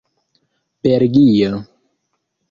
[0.83, 1.59] belgio